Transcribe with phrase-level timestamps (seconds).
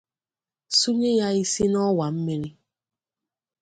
[0.77, 2.49] sụnye ya isi n'ọwà mmiri.